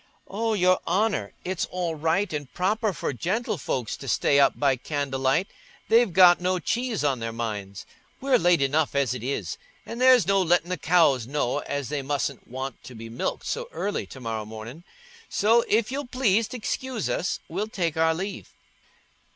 "Oh, 0.27 0.53
Your 0.55 0.79
Honour, 0.87 1.31
it's 1.45 1.67
all 1.69 1.93
right 1.93 2.33
and 2.33 2.51
proper 2.55 2.91
for 2.91 3.13
gentlefolks 3.13 3.95
to 3.97 4.07
stay 4.07 4.39
up 4.39 4.59
by 4.59 4.75
candlelight—they've 4.75 6.11
got 6.11 6.41
no 6.41 6.57
cheese 6.57 7.03
on 7.03 7.19
their 7.19 7.31
minds. 7.31 7.85
We're 8.19 8.39
late 8.39 8.63
enough 8.63 8.95
as 8.95 9.13
it 9.13 9.21
is, 9.21 9.59
an' 9.85 9.99
there's 9.99 10.25
no 10.25 10.41
lettin' 10.41 10.69
the 10.71 10.77
cows 10.77 11.27
know 11.27 11.59
as 11.59 11.89
they 11.89 12.01
mustn't 12.01 12.47
want 12.47 12.83
to 12.85 12.95
be 12.95 13.09
milked 13.09 13.45
so 13.45 13.69
early 13.71 14.07
to 14.07 14.19
morrow 14.19 14.43
mornin'. 14.43 14.83
So, 15.29 15.63
if 15.67 15.91
you'll 15.91 16.07
please 16.07 16.47
t' 16.47 16.57
excuse 16.57 17.07
us, 17.07 17.39
we'll 17.47 17.67
take 17.67 17.95
our 17.95 18.15
leave." 18.15 18.49